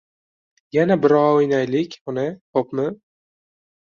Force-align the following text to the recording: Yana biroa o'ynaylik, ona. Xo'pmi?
Yana 0.77 0.95
biroa 1.03 1.27
o'ynaylik, 1.41 1.97
ona. 2.13 2.25
Xo'pmi? 2.57 2.87